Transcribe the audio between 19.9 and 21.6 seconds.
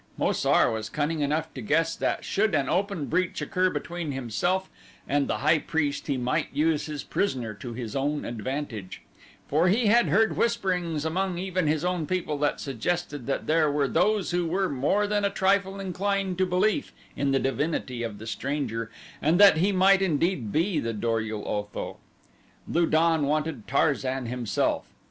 indeed be the Dor ul